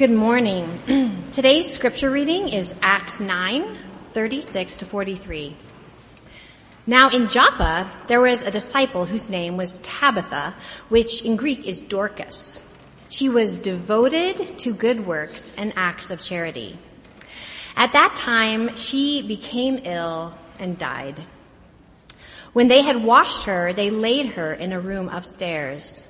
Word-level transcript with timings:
Good 0.00 0.10
morning. 0.10 1.26
Today's 1.30 1.70
scripture 1.70 2.10
reading 2.10 2.48
is 2.48 2.74
Acts 2.80 3.20
9, 3.20 3.76
36 4.12 4.76
to 4.76 4.86
43. 4.86 5.54
Now 6.86 7.10
in 7.10 7.28
Joppa, 7.28 7.90
there 8.06 8.22
was 8.22 8.40
a 8.40 8.50
disciple 8.50 9.04
whose 9.04 9.28
name 9.28 9.58
was 9.58 9.78
Tabitha, 9.80 10.56
which 10.88 11.22
in 11.22 11.36
Greek 11.36 11.66
is 11.66 11.82
Dorcas. 11.82 12.60
She 13.10 13.28
was 13.28 13.58
devoted 13.58 14.58
to 14.60 14.72
good 14.72 15.06
works 15.06 15.52
and 15.58 15.74
acts 15.76 16.10
of 16.10 16.22
charity. 16.22 16.78
At 17.76 17.92
that 17.92 18.16
time, 18.16 18.76
she 18.76 19.20
became 19.20 19.82
ill 19.84 20.32
and 20.58 20.78
died. 20.78 21.20
When 22.54 22.68
they 22.68 22.80
had 22.80 23.04
washed 23.04 23.44
her, 23.44 23.74
they 23.74 23.90
laid 23.90 24.28
her 24.28 24.54
in 24.54 24.72
a 24.72 24.80
room 24.80 25.10
upstairs. 25.10 26.08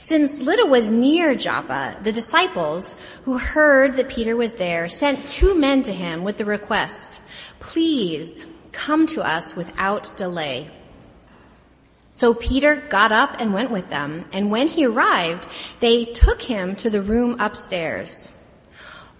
Since 0.00 0.40
Lydda 0.40 0.66
was 0.66 0.90
near 0.90 1.34
Joppa, 1.34 1.98
the 2.02 2.12
disciples 2.12 2.96
who 3.24 3.38
heard 3.38 3.94
that 3.94 4.08
Peter 4.08 4.36
was 4.36 4.56
there 4.56 4.88
sent 4.88 5.28
two 5.28 5.54
men 5.54 5.82
to 5.84 5.92
him 5.92 6.24
with 6.24 6.36
the 6.36 6.44
request, 6.44 7.20
please 7.60 8.46
come 8.72 9.06
to 9.06 9.22
us 9.22 9.54
without 9.54 10.16
delay. 10.16 10.70
So 12.14 12.34
Peter 12.34 12.76
got 12.88 13.10
up 13.12 13.36
and 13.40 13.54
went 13.54 13.70
with 13.70 13.88
them, 13.88 14.26
and 14.32 14.50
when 14.50 14.68
he 14.68 14.84
arrived, 14.84 15.46
they 15.80 16.04
took 16.04 16.42
him 16.42 16.76
to 16.76 16.90
the 16.90 17.02
room 17.02 17.36
upstairs. 17.40 18.30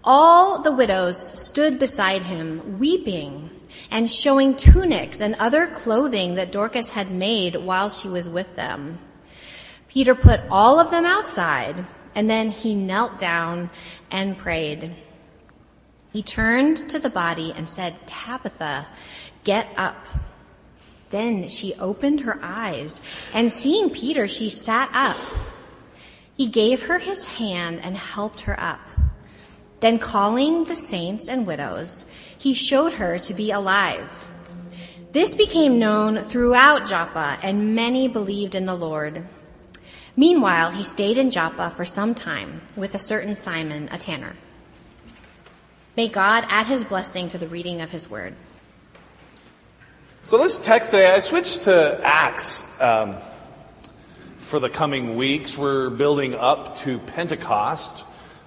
All 0.05 0.62
the 0.62 0.73
widows 0.73 1.38
stood 1.38 1.79
beside 1.79 2.23
him, 2.23 2.79
weeping 2.79 3.51
and 3.91 4.10
showing 4.10 4.57
tunics 4.57 5.21
and 5.21 5.34
other 5.37 5.66
clothing 5.69 6.34
that 6.34 6.52
Dorcas 6.52 6.91
had 6.91 7.10
made 7.10 7.57
while 7.57 7.88
she 7.88 8.09
was 8.09 8.29
with 8.29 8.57
them. 8.57 8.98
Peter 9.92 10.14
put 10.14 10.41
all 10.51 10.80
of 10.80 10.91
them 10.91 11.05
outside, 11.05 11.84
and 12.14 12.30
then 12.30 12.51
he 12.51 12.74
knelt 12.74 13.19
down 13.19 13.69
and 14.10 14.38
prayed. 14.38 14.91
He 16.15 16.23
turned 16.23 16.88
to 16.88 16.98
the 16.98 17.10
body 17.10 17.52
and 17.54 17.68
said, 17.68 18.07
Tabitha, 18.07 18.87
get 19.45 19.68
up. 19.76 20.07
Then 21.10 21.46
she 21.51 21.74
opened 21.74 22.20
her 22.20 22.38
eyes, 22.43 23.02
and 23.35 23.52
seeing 23.52 23.90
Peter, 23.90 24.26
she 24.26 24.48
sat 24.48 24.88
up. 24.95 25.18
He 26.38 26.46
gave 26.46 26.85
her 26.85 26.98
his 26.98 27.26
hand 27.26 27.80
and 27.82 27.95
helped 27.95 28.43
her 28.43 28.59
up. 28.59 28.80
Then 29.80 29.98
calling 29.98 30.65
the 30.65 30.74
saints 30.74 31.29
and 31.29 31.46
widows, 31.46 32.07
he 32.38 32.54
showed 32.54 32.95
her 32.95 33.18
to 33.18 33.35
be 33.35 33.51
alive. 33.51 34.10
This 35.13 35.35
became 35.35 35.79
known 35.79 36.23
throughout 36.23 36.87
Joppa, 36.87 37.38
and 37.43 37.74
many 37.74 38.09
believed 38.09 38.54
in 38.54 38.65
the 38.65 38.74
Lord. 38.74 39.26
Meanwhile, 40.16 40.73
he 40.73 40.82
stayed 40.82 41.16
in 41.16 41.30
Joppa 41.30 41.71
for 41.71 41.85
some 41.85 42.15
time 42.15 42.60
with 42.77 42.95
a 42.95 42.99
certain 42.99 43.35
Simon, 43.35 43.88
a 43.91 43.99
tanner. 43.99 44.37
May 45.96 46.09
God 46.09 46.45
add 46.49 46.66
his 46.66 46.85
blessing 46.85 47.29
to 47.29 47.38
the 47.38 47.46
reading 47.46 47.80
of 47.80 47.91
his 47.91 48.10
word. 48.10 48.35
So 50.24 50.38
this 50.38 50.59
text 50.59 50.91
today, 50.91 51.10
I 51.10 51.19
switched 51.19 51.65
to 51.65 52.01
Acts 52.04 52.65
um, 52.80 53.16
for 54.37 54.60
the 54.60 54.71
coming 54.71 55.16
weeks. 55.16 55.59
We're 55.59 55.91
building 55.91 56.35
up 56.35 56.76
to 56.79 56.99
Pentecost, 56.99 58.04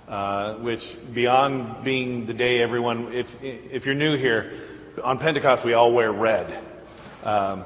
uh, 0.08 0.54
which 0.56 0.98
beyond 1.14 1.84
being 1.84 2.28
the 2.28 2.34
day 2.34 2.62
everyone, 2.62 3.12
if 3.12 3.44
if 3.44 3.86
you're 3.86 3.96
new 3.96 4.16
here, 4.16 4.54
on 5.04 5.18
Pentecost 5.18 5.66
we 5.66 5.74
all 5.74 5.92
wear 5.92 6.12
red. 6.12 6.48
Um, 7.24 7.66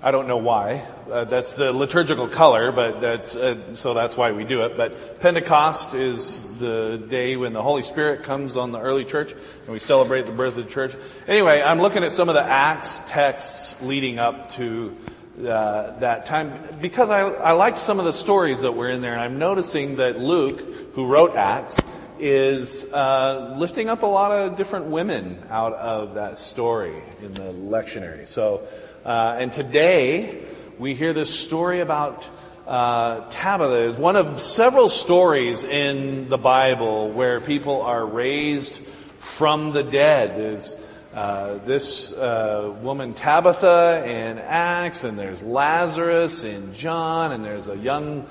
I 0.00 0.12
don't 0.12 0.28
know 0.28 0.36
why. 0.36 0.86
Uh, 1.10 1.24
that's 1.24 1.56
the 1.56 1.72
liturgical 1.72 2.28
color, 2.28 2.70
but 2.70 3.00
that's 3.00 3.34
uh, 3.34 3.74
so 3.74 3.94
that's 3.94 4.16
why 4.16 4.30
we 4.30 4.44
do 4.44 4.62
it. 4.62 4.76
But 4.76 5.18
Pentecost 5.18 5.92
is 5.92 6.56
the 6.58 7.04
day 7.08 7.36
when 7.36 7.52
the 7.52 7.62
Holy 7.62 7.82
Spirit 7.82 8.22
comes 8.22 8.56
on 8.56 8.70
the 8.70 8.78
early 8.78 9.04
church, 9.04 9.32
and 9.32 9.68
we 9.68 9.80
celebrate 9.80 10.26
the 10.26 10.32
birth 10.32 10.56
of 10.56 10.66
the 10.66 10.70
church. 10.70 10.94
Anyway, 11.26 11.60
I'm 11.60 11.80
looking 11.80 12.04
at 12.04 12.12
some 12.12 12.28
of 12.28 12.36
the 12.36 12.44
Acts 12.44 13.02
texts 13.08 13.82
leading 13.82 14.20
up 14.20 14.50
to 14.50 14.96
uh, 15.40 15.98
that 15.98 16.26
time 16.26 16.78
because 16.80 17.10
I, 17.10 17.22
I 17.22 17.52
liked 17.52 17.80
some 17.80 17.98
of 17.98 18.04
the 18.04 18.12
stories 18.12 18.62
that 18.62 18.72
were 18.72 18.88
in 18.88 19.00
there, 19.00 19.14
and 19.14 19.20
I'm 19.20 19.40
noticing 19.40 19.96
that 19.96 20.20
Luke, 20.20 20.60
who 20.94 21.06
wrote 21.06 21.34
Acts, 21.34 21.80
is 22.20 22.84
uh, 22.92 23.56
lifting 23.58 23.88
up 23.88 24.04
a 24.04 24.06
lot 24.06 24.30
of 24.30 24.56
different 24.56 24.86
women 24.86 25.40
out 25.50 25.72
of 25.72 26.14
that 26.14 26.38
story 26.38 27.02
in 27.20 27.34
the 27.34 27.52
lectionary. 27.52 28.28
So. 28.28 28.62
Uh, 29.08 29.38
and 29.40 29.50
today, 29.50 30.38
we 30.78 30.92
hear 30.92 31.14
this 31.14 31.34
story 31.34 31.80
about 31.80 32.28
uh, 32.66 33.26
Tabitha 33.30 33.84
is 33.84 33.96
one 33.96 34.16
of 34.16 34.38
several 34.38 34.90
stories 34.90 35.64
in 35.64 36.28
the 36.28 36.36
Bible 36.36 37.08
where 37.12 37.40
people 37.40 37.80
are 37.80 38.04
raised 38.04 38.76
from 39.18 39.72
the 39.72 39.82
dead. 39.82 40.36
There's 40.36 40.76
uh, 41.14 41.56
this 41.64 42.12
uh, 42.12 42.76
woman 42.82 43.14
Tabitha 43.14 44.04
in 44.06 44.38
Acts, 44.40 45.04
and 45.04 45.18
there's 45.18 45.42
Lazarus 45.42 46.44
in 46.44 46.74
John, 46.74 47.32
and 47.32 47.42
there's 47.42 47.68
a 47.68 47.78
young 47.78 48.26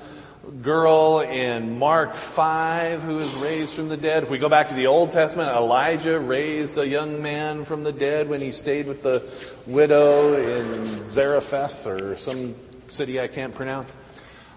girl 0.62 1.20
in 1.20 1.78
Mark 1.78 2.14
5 2.14 3.02
who 3.02 3.20
is 3.20 3.32
raised 3.34 3.74
from 3.74 3.88
the 3.88 3.96
dead. 3.96 4.22
If 4.22 4.30
we 4.30 4.38
go 4.38 4.48
back 4.48 4.68
to 4.68 4.74
the 4.74 4.86
Old 4.86 5.12
Testament, 5.12 5.50
Elijah 5.50 6.18
raised 6.18 6.78
a 6.78 6.86
young 6.86 7.22
man 7.22 7.64
from 7.64 7.84
the 7.84 7.92
dead 7.92 8.28
when 8.28 8.40
he 8.40 8.52
stayed 8.52 8.86
with 8.86 9.02
the 9.02 9.22
widow 9.66 10.34
in 10.34 11.10
Zarephath 11.10 11.86
or 11.86 12.16
some 12.16 12.54
city 12.88 13.20
I 13.20 13.28
can't 13.28 13.54
pronounce. 13.54 13.94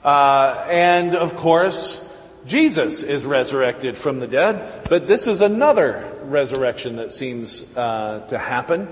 Uh, 0.03 0.66
and 0.69 1.16
of 1.16 1.35
course, 1.35 2.07
Jesus 2.46 3.03
is 3.03 3.25
resurrected 3.25 3.97
from 3.97 4.19
the 4.19 4.28
dead, 4.28 4.88
but 4.90 5.07
this 5.07 5.28
is 5.28 5.41
another 5.41 6.12
resurrection 6.24 6.96
that 6.96 7.12
seems 7.12 7.66
uh, 7.78 8.25
to 8.30 8.38
happen. 8.38 8.88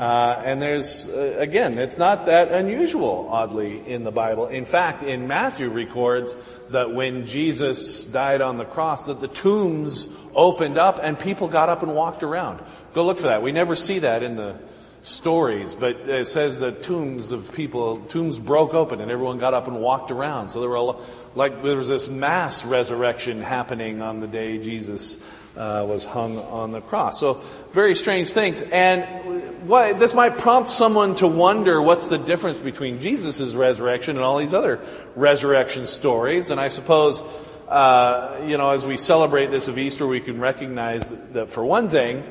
Uh, 0.00 0.40
and 0.46 0.62
there's, 0.62 1.10
uh, 1.10 1.36
again, 1.38 1.78
it's 1.78 1.98
not 1.98 2.24
that 2.24 2.50
unusual, 2.50 3.28
oddly, 3.30 3.86
in 3.86 4.02
the 4.02 4.10
Bible. 4.10 4.46
In 4.46 4.64
fact, 4.64 5.02
in 5.02 5.28
Matthew 5.28 5.68
records 5.68 6.34
that 6.70 6.94
when 6.94 7.26
Jesus 7.26 8.06
died 8.06 8.40
on 8.40 8.56
the 8.56 8.64
cross, 8.64 9.04
that 9.08 9.20
the 9.20 9.28
tombs 9.28 10.08
opened 10.34 10.78
up 10.78 11.00
and 11.02 11.18
people 11.18 11.48
got 11.48 11.68
up 11.68 11.82
and 11.82 11.94
walked 11.94 12.22
around. 12.22 12.62
Go 12.94 13.04
look 13.04 13.18
for 13.18 13.26
that. 13.26 13.42
We 13.42 13.52
never 13.52 13.76
see 13.76 13.98
that 13.98 14.22
in 14.22 14.36
the 14.36 14.58
stories, 15.02 15.74
but 15.74 15.96
it 16.08 16.26
says 16.26 16.60
that 16.60 16.82
tombs 16.82 17.30
of 17.30 17.52
people, 17.52 17.98
tombs 18.08 18.38
broke 18.38 18.72
open 18.72 19.02
and 19.02 19.10
everyone 19.10 19.38
got 19.38 19.52
up 19.52 19.68
and 19.68 19.82
walked 19.82 20.10
around. 20.10 20.48
So 20.48 20.60
there 20.60 20.70
were, 20.70 20.96
like, 21.34 21.62
there 21.62 21.76
was 21.76 21.90
this 21.90 22.08
mass 22.08 22.64
resurrection 22.64 23.42
happening 23.42 24.00
on 24.00 24.20
the 24.20 24.28
day 24.28 24.62
Jesus 24.62 25.22
uh, 25.56 25.84
was 25.86 26.04
hung 26.04 26.38
on 26.38 26.72
the 26.72 26.80
cross. 26.80 27.20
So 27.20 27.34
very 27.72 27.94
strange 27.94 28.30
things. 28.32 28.62
And 28.62 29.39
this 29.66 30.14
might 30.14 30.38
prompt 30.38 30.70
someone 30.70 31.14
to 31.16 31.26
wonder 31.26 31.80
what's 31.80 32.08
the 32.08 32.18
difference 32.18 32.58
between 32.58 32.98
Jesus' 32.98 33.54
resurrection 33.54 34.16
and 34.16 34.24
all 34.24 34.38
these 34.38 34.54
other 34.54 34.80
resurrection 35.14 35.86
stories. 35.86 36.50
And 36.50 36.60
I 36.60 36.68
suppose, 36.68 37.22
uh, 37.68 38.42
you 38.46 38.56
know, 38.56 38.70
as 38.70 38.86
we 38.86 38.96
celebrate 38.96 39.46
this 39.46 39.68
of 39.68 39.78
Easter, 39.78 40.06
we 40.06 40.20
can 40.20 40.40
recognize 40.40 41.10
that 41.32 41.50
for 41.50 41.64
one 41.64 41.88
thing, 41.88 42.24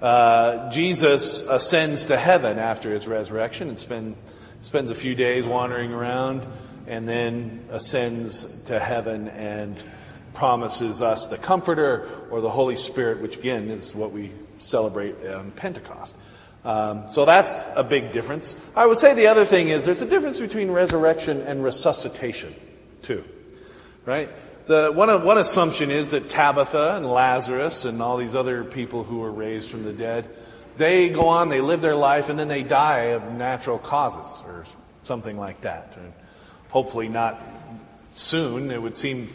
uh, 0.00 0.70
Jesus 0.70 1.42
ascends 1.42 2.06
to 2.06 2.16
heaven 2.16 2.58
after 2.58 2.92
his 2.92 3.06
resurrection 3.06 3.68
and 3.68 3.78
spend, 3.78 4.16
spends 4.62 4.90
a 4.90 4.96
few 4.96 5.14
days 5.14 5.46
wandering 5.46 5.92
around 5.92 6.46
and 6.88 7.08
then 7.08 7.64
ascends 7.70 8.44
to 8.62 8.80
heaven 8.80 9.28
and 9.28 9.82
promises 10.34 11.02
us 11.02 11.28
the 11.28 11.38
Comforter 11.38 12.08
or 12.30 12.40
the 12.40 12.50
Holy 12.50 12.76
Spirit, 12.76 13.20
which 13.20 13.36
again 13.36 13.68
is 13.68 13.94
what 13.94 14.10
we 14.12 14.32
celebrate 14.58 15.14
on 15.26 15.50
Pentecost. 15.52 16.16
Um, 16.64 17.08
so 17.08 17.24
that's 17.24 17.66
a 17.74 17.82
big 17.82 18.12
difference. 18.12 18.56
I 18.76 18.86
would 18.86 18.98
say 18.98 19.14
the 19.14 19.26
other 19.26 19.44
thing 19.44 19.68
is 19.68 19.84
there's 19.84 20.02
a 20.02 20.06
difference 20.06 20.38
between 20.38 20.70
resurrection 20.70 21.40
and 21.42 21.64
resuscitation, 21.64 22.54
too. 23.02 23.24
Right? 24.06 24.28
The, 24.66 24.92
one, 24.92 25.24
one 25.24 25.38
assumption 25.38 25.90
is 25.90 26.12
that 26.12 26.28
Tabitha 26.28 26.96
and 26.96 27.06
Lazarus 27.06 27.84
and 27.84 28.00
all 28.00 28.16
these 28.16 28.36
other 28.36 28.62
people 28.62 29.02
who 29.02 29.18
were 29.18 29.32
raised 29.32 29.70
from 29.70 29.82
the 29.82 29.92
dead, 29.92 30.28
they 30.76 31.08
go 31.08 31.28
on, 31.28 31.48
they 31.48 31.60
live 31.60 31.80
their 31.80 31.96
life, 31.96 32.28
and 32.28 32.38
then 32.38 32.48
they 32.48 32.62
die 32.62 33.10
of 33.10 33.32
natural 33.32 33.78
causes 33.78 34.42
or 34.46 34.64
something 35.02 35.36
like 35.36 35.62
that. 35.62 35.94
And 35.96 36.12
hopefully 36.70 37.08
not 37.08 37.40
soon. 38.12 38.70
It 38.70 38.80
would 38.80 38.96
seem 38.96 39.32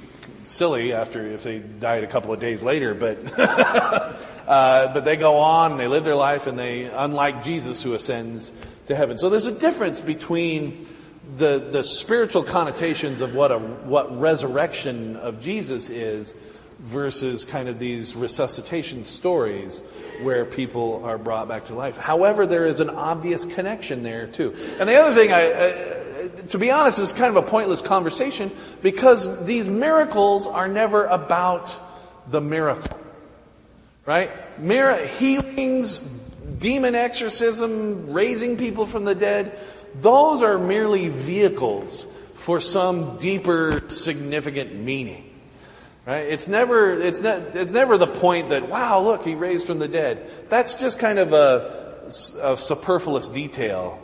silly 0.48 0.94
after 0.94 1.26
if 1.26 1.44
they 1.44 1.60
died 1.60 2.04
a 2.04 2.08
couple 2.08 2.34
of 2.34 2.40
days 2.40 2.64
later, 2.64 2.94
but 2.94 3.18
uh, 3.40 4.94
but 4.94 5.06
they 5.06 5.16
go 5.16 5.38
on, 5.38 5.78
they 5.78 5.88
live 5.88 6.04
their 6.04 6.16
life, 6.16 6.48
and 6.48 6.58
they 6.58 6.86
unlike 6.86 7.44
Jesus 7.44 7.82
who 7.82 7.94
ascends 7.94 8.52
to 8.88 8.96
heaven. 8.96 9.18
So 9.18 9.30
there's 9.30 9.48
a 9.48 9.58
difference 9.58 10.02
between 10.02 10.88
the 11.36 11.60
the 11.60 11.84
spiritual 11.84 12.44
connotations 12.44 13.22
of 13.22 13.36
what 13.36 13.52
a 13.52 13.60
what 13.60 14.20
resurrection 14.20 15.18
of 15.18 15.42
Jesus 15.42 15.90
is 15.90 16.36
versus 16.80 17.44
kind 17.44 17.70
of 17.70 17.80
these 17.80 18.16
resuscitation 18.16 19.04
stories 19.04 19.82
where 20.22 20.46
people 20.46 21.04
are 21.04 21.18
brought 21.18 21.48
back 21.48 21.66
to 21.66 21.76
life. 21.76 21.98
However, 21.98 22.46
there 22.46 22.66
is 22.66 22.80
an 22.80 22.90
obvious 22.90 23.46
connection 23.46 24.04
there 24.04 24.28
too. 24.28 24.56
And 24.80 24.88
the 24.88 24.96
other 24.96 25.14
thing 25.14 25.32
I, 25.32 25.52
I 25.52 25.97
to 26.50 26.58
be 26.58 26.72
honest, 26.72 27.00
it's 27.00 27.14
kind 27.14 27.36
of 27.36 27.44
a 27.44 27.48
pointless 27.48 27.82
conversation 27.82 28.52
because 28.82 29.46
these 29.46 29.68
miracles 29.68 30.48
are 30.48 30.68
never 30.68 31.06
about 31.06 31.76
the 32.30 32.42
miracle. 32.42 32.98
Right? 34.06 34.32
Mir- 34.60 35.06
healings, 35.06 36.00
demon 36.60 36.96
exorcism, 36.96 38.12
raising 38.12 38.58
people 38.58 38.86
from 38.86 39.04
the 39.04 39.16
dead, 39.16 39.58
those 39.96 40.42
are 40.42 40.58
merely 40.58 41.10
vehicles 41.10 42.06
for 42.34 42.62
some 42.62 43.18
deeper, 43.18 43.84
significant 43.90 44.76
meaning. 44.76 45.24
Right? 46.06 46.28
It's 46.28 46.48
never, 46.48 46.94
it's, 46.94 47.20
ne- 47.20 47.44
it's 47.54 47.74
never 47.74 47.98
the 47.98 48.08
point 48.08 48.50
that, 48.50 48.70
wow, 48.70 49.02
look, 49.02 49.26
he 49.26 49.36
raised 49.36 49.68
from 49.68 49.80
the 49.80 49.90
dead. 49.90 50.30
That's 50.48 50.76
just 50.76 51.00
kind 51.00 51.20
of 51.20 51.34
a, 51.34 52.10
a 52.42 52.56
superfluous 52.56 53.28
detail 53.28 54.02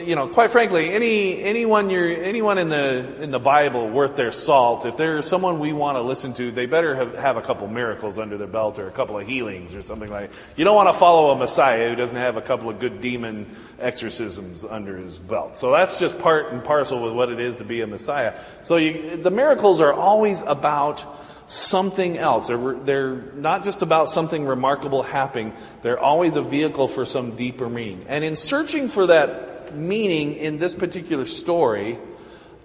you 0.00 0.14
know, 0.14 0.28
quite 0.28 0.50
frankly, 0.50 0.90
any 0.90 1.42
anyone 1.42 1.90
you're 1.90 2.08
anyone 2.08 2.58
in 2.58 2.68
the 2.68 3.22
in 3.22 3.30
the 3.30 3.38
Bible 3.38 3.88
worth 3.88 4.16
their 4.16 4.32
salt, 4.32 4.84
if 4.84 4.96
there's 4.96 5.28
someone 5.28 5.58
we 5.58 5.72
want 5.72 5.96
to 5.96 6.02
listen 6.02 6.34
to, 6.34 6.50
they 6.50 6.66
better 6.66 6.94
have, 6.94 7.14
have 7.14 7.36
a 7.36 7.42
couple 7.42 7.66
miracles 7.68 8.18
under 8.18 8.36
their 8.36 8.46
belt 8.46 8.78
or 8.78 8.88
a 8.88 8.92
couple 8.92 9.18
of 9.18 9.26
healings 9.26 9.74
or 9.74 9.82
something 9.82 10.10
like. 10.10 10.30
That. 10.30 10.38
You 10.56 10.64
don't 10.64 10.76
want 10.76 10.88
to 10.88 10.92
follow 10.92 11.30
a 11.30 11.36
Messiah 11.36 11.88
who 11.88 11.96
doesn't 11.96 12.16
have 12.16 12.36
a 12.36 12.42
couple 12.42 12.68
of 12.68 12.78
good 12.78 13.00
demon 13.00 13.50
exorcisms 13.78 14.64
under 14.64 14.96
his 14.96 15.18
belt. 15.18 15.56
So 15.56 15.72
that's 15.72 15.98
just 15.98 16.18
part 16.18 16.52
and 16.52 16.62
parcel 16.62 17.02
with 17.02 17.12
what 17.12 17.30
it 17.30 17.40
is 17.40 17.56
to 17.58 17.64
be 17.64 17.80
a 17.80 17.86
Messiah. 17.86 18.34
So 18.62 18.76
you, 18.76 19.16
the 19.16 19.30
miracles 19.30 19.80
are 19.80 19.92
always 19.92 20.42
about 20.42 21.04
something 21.50 22.16
else. 22.16 22.46
They're, 22.46 22.74
they're 22.74 23.16
not 23.34 23.64
just 23.64 23.82
about 23.82 24.08
something 24.08 24.46
remarkable 24.46 25.02
happening. 25.02 25.52
They're 25.82 25.98
always 25.98 26.36
a 26.36 26.42
vehicle 26.42 26.86
for 26.86 27.04
some 27.04 27.34
deeper 27.34 27.68
meaning. 27.68 28.04
And 28.08 28.22
in 28.24 28.36
searching 28.36 28.88
for 28.88 29.08
that 29.08 29.59
meaning 29.74 30.34
in 30.34 30.58
this 30.58 30.74
particular 30.74 31.24
story, 31.24 31.98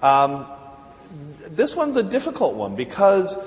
um, 0.01 0.45
this 1.47 1.75
one's 1.75 1.97
a 1.97 2.03
difficult 2.03 2.55
one 2.55 2.75
because, 2.75 3.37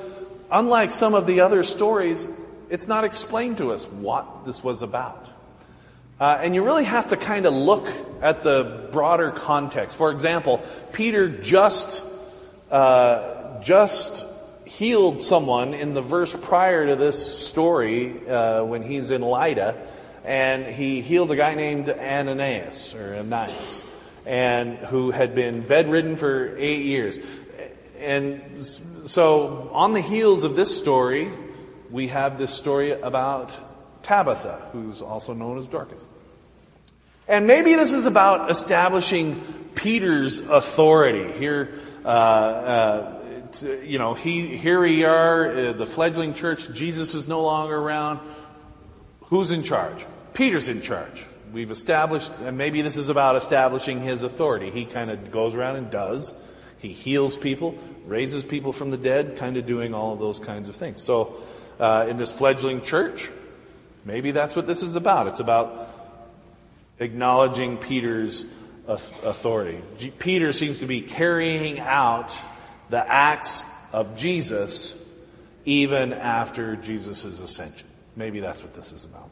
unlike 0.50 0.90
some 0.90 1.14
of 1.14 1.26
the 1.26 1.40
other 1.40 1.62
stories, 1.62 2.26
it's 2.70 2.88
not 2.88 3.04
explained 3.04 3.58
to 3.58 3.72
us 3.72 3.86
what 3.86 4.44
this 4.46 4.62
was 4.62 4.82
about. 4.82 5.30
Uh, 6.20 6.38
and 6.42 6.54
you 6.54 6.64
really 6.64 6.84
have 6.84 7.08
to 7.08 7.16
kind 7.16 7.46
of 7.46 7.54
look 7.54 7.88
at 8.20 8.42
the 8.42 8.88
broader 8.90 9.30
context. 9.30 9.96
For 9.96 10.10
example, 10.10 10.60
Peter 10.92 11.28
just 11.28 12.02
uh, 12.70 13.60
just 13.62 14.24
healed 14.64 15.22
someone 15.22 15.74
in 15.74 15.94
the 15.94 16.02
verse 16.02 16.36
prior 16.36 16.86
to 16.86 16.96
this 16.96 17.46
story 17.48 18.28
uh, 18.28 18.64
when 18.64 18.82
he's 18.82 19.10
in 19.10 19.22
Lydda 19.22 19.76
and 20.28 20.66
he 20.66 21.00
healed 21.00 21.30
a 21.30 21.36
guy 21.36 21.54
named 21.54 21.88
Ananias 21.88 22.94
or 22.94 23.14
Ananias, 23.14 23.82
and 24.26 24.76
who 24.76 25.10
had 25.10 25.34
been 25.34 25.62
bedridden 25.62 26.16
for 26.16 26.54
eight 26.58 26.82
years. 26.82 27.18
And 27.98 28.60
so, 29.06 29.70
on 29.72 29.94
the 29.94 30.02
heels 30.02 30.44
of 30.44 30.54
this 30.54 30.76
story, 30.76 31.30
we 31.90 32.08
have 32.08 32.36
this 32.36 32.52
story 32.52 32.90
about 32.90 33.58
Tabitha, 34.02 34.68
who's 34.72 35.00
also 35.00 35.32
known 35.32 35.56
as 35.56 35.66
Dorcas. 35.66 36.06
And 37.26 37.46
maybe 37.46 37.74
this 37.74 37.94
is 37.94 38.04
about 38.04 38.50
establishing 38.50 39.40
Peter's 39.74 40.40
authority. 40.40 41.32
Here, 41.38 41.72
uh, 42.04 42.08
uh, 42.08 43.22
you 43.82 43.98
know, 43.98 44.12
he, 44.12 44.58
here 44.58 44.82
we 44.82 45.06
are, 45.06 45.50
uh, 45.50 45.72
the 45.72 45.86
fledgling 45.86 46.34
church. 46.34 46.70
Jesus 46.74 47.14
is 47.14 47.28
no 47.28 47.40
longer 47.40 47.76
around. 47.76 48.20
Who's 49.28 49.52
in 49.52 49.62
charge? 49.62 50.04
Peter's 50.38 50.68
in 50.68 50.80
charge. 50.80 51.26
We've 51.52 51.72
established, 51.72 52.30
and 52.44 52.56
maybe 52.56 52.80
this 52.80 52.96
is 52.96 53.08
about 53.08 53.34
establishing 53.34 54.00
his 54.00 54.22
authority. 54.22 54.70
He 54.70 54.84
kind 54.84 55.10
of 55.10 55.32
goes 55.32 55.56
around 55.56 55.74
and 55.74 55.90
does. 55.90 56.32
He 56.78 56.90
heals 56.90 57.36
people, 57.36 57.76
raises 58.06 58.44
people 58.44 58.72
from 58.72 58.90
the 58.90 58.96
dead, 58.96 59.36
kind 59.36 59.56
of 59.56 59.66
doing 59.66 59.94
all 59.94 60.12
of 60.12 60.20
those 60.20 60.38
kinds 60.38 60.68
of 60.68 60.76
things. 60.76 61.02
So, 61.02 61.38
uh, 61.80 62.06
in 62.08 62.18
this 62.18 62.32
fledgling 62.32 62.82
church, 62.82 63.28
maybe 64.04 64.30
that's 64.30 64.54
what 64.54 64.68
this 64.68 64.84
is 64.84 64.94
about. 64.94 65.26
It's 65.26 65.40
about 65.40 65.92
acknowledging 67.00 67.76
Peter's 67.76 68.44
authority. 68.86 69.82
Peter 70.20 70.52
seems 70.52 70.78
to 70.78 70.86
be 70.86 71.00
carrying 71.00 71.80
out 71.80 72.38
the 72.90 73.12
acts 73.12 73.64
of 73.92 74.14
Jesus 74.14 74.96
even 75.64 76.12
after 76.12 76.76
Jesus' 76.76 77.24
ascension. 77.24 77.88
Maybe 78.14 78.38
that's 78.38 78.62
what 78.62 78.72
this 78.72 78.92
is 78.92 79.04
about. 79.04 79.30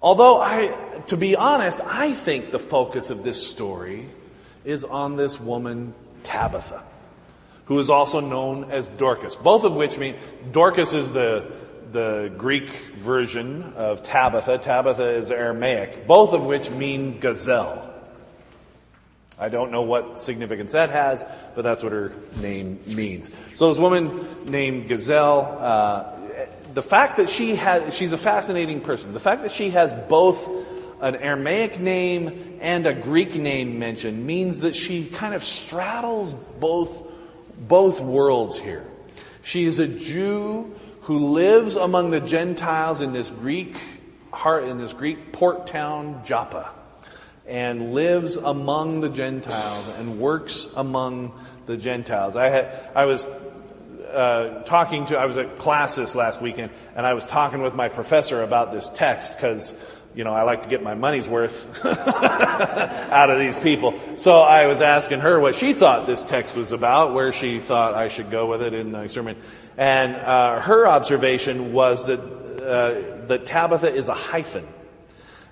Although 0.00 0.40
I, 0.40 0.68
to 1.06 1.16
be 1.16 1.36
honest, 1.36 1.80
I 1.84 2.12
think 2.12 2.50
the 2.50 2.58
focus 2.58 3.10
of 3.10 3.22
this 3.22 3.46
story 3.46 4.06
is 4.64 4.84
on 4.84 5.16
this 5.16 5.40
woman, 5.40 5.94
Tabitha, 6.22 6.82
who 7.66 7.78
is 7.78 7.88
also 7.88 8.20
known 8.20 8.70
as 8.70 8.88
Dorcas, 8.88 9.36
both 9.36 9.64
of 9.64 9.74
which 9.74 9.98
mean, 9.98 10.16
Dorcas 10.52 10.92
is 10.92 11.12
the, 11.12 11.52
the 11.92 12.32
Greek 12.36 12.68
version 12.96 13.72
of 13.74 14.02
Tabitha. 14.02 14.58
Tabitha 14.58 15.10
is 15.10 15.30
Aramaic, 15.30 16.06
both 16.06 16.32
of 16.32 16.44
which 16.44 16.70
mean 16.70 17.18
gazelle. 17.18 17.86
I 19.38 19.50
don't 19.50 19.70
know 19.70 19.82
what 19.82 20.18
significance 20.20 20.72
that 20.72 20.90
has, 20.90 21.26
but 21.54 21.62
that's 21.62 21.82
what 21.82 21.92
her 21.92 22.14
name 22.40 22.80
means. 22.86 23.30
So 23.54 23.68
this 23.68 23.78
woman 23.78 24.50
named 24.50 24.88
Gazelle, 24.88 25.58
uh, 25.60 26.15
the 26.76 26.82
fact 26.82 27.16
that 27.16 27.30
she 27.30 27.54
has, 27.54 27.96
she's 27.96 28.12
a 28.12 28.18
fascinating 28.18 28.82
person. 28.82 29.14
The 29.14 29.18
fact 29.18 29.44
that 29.44 29.52
she 29.52 29.70
has 29.70 29.94
both 29.94 30.46
an 31.00 31.16
Aramaic 31.16 31.80
name 31.80 32.58
and 32.60 32.86
a 32.86 32.92
Greek 32.92 33.34
name 33.34 33.78
mentioned 33.78 34.26
means 34.26 34.60
that 34.60 34.76
she 34.76 35.06
kind 35.06 35.32
of 35.32 35.42
straddles 35.42 36.34
both, 36.34 37.02
both 37.56 38.02
worlds 38.02 38.58
here. 38.58 38.84
She 39.42 39.64
is 39.64 39.78
a 39.78 39.88
Jew 39.88 40.70
who 41.00 41.30
lives 41.30 41.76
among 41.76 42.10
the 42.10 42.20
Gentiles 42.20 43.00
in 43.00 43.14
this 43.14 43.30
Greek 43.30 43.78
heart, 44.30 44.64
in 44.64 44.76
this 44.76 44.92
Greek 44.92 45.32
port 45.32 45.66
town, 45.68 46.20
Joppa, 46.26 46.68
and 47.46 47.94
lives 47.94 48.36
among 48.36 49.00
the 49.00 49.08
Gentiles 49.08 49.88
and 49.88 50.18
works 50.18 50.68
among 50.76 51.32
the 51.64 51.78
Gentiles. 51.78 52.36
I 52.36 52.50
had, 52.50 52.90
I 52.94 53.06
was 53.06 53.26
uh, 54.12 54.62
talking 54.64 55.06
to, 55.06 55.18
I 55.18 55.26
was 55.26 55.36
at 55.36 55.58
classes 55.58 56.14
last 56.14 56.40
weekend, 56.40 56.70
and 56.94 57.06
I 57.06 57.14
was 57.14 57.26
talking 57.26 57.62
with 57.62 57.74
my 57.74 57.88
professor 57.88 58.42
about 58.42 58.72
this 58.72 58.88
text 58.88 59.36
because, 59.36 59.74
you 60.14 60.24
know, 60.24 60.32
I 60.32 60.42
like 60.42 60.62
to 60.62 60.68
get 60.68 60.82
my 60.82 60.94
money's 60.94 61.28
worth 61.28 61.84
out 61.84 63.30
of 63.30 63.38
these 63.38 63.56
people. 63.56 63.98
So 64.16 64.40
I 64.40 64.66
was 64.66 64.80
asking 64.80 65.20
her 65.20 65.40
what 65.40 65.54
she 65.54 65.72
thought 65.72 66.06
this 66.06 66.24
text 66.24 66.56
was 66.56 66.72
about, 66.72 67.14
where 67.14 67.32
she 67.32 67.58
thought 67.58 67.94
I 67.94 68.08
should 68.08 68.30
go 68.30 68.46
with 68.46 68.62
it 68.62 68.74
in 68.74 68.92
the 68.92 69.08
sermon. 69.08 69.36
And 69.76 70.16
uh, 70.16 70.60
her 70.60 70.86
observation 70.86 71.72
was 71.72 72.06
that, 72.06 72.20
uh, 72.20 73.26
that 73.26 73.44
Tabitha 73.44 73.92
is 73.92 74.08
a 74.08 74.14
hyphen. 74.14 74.66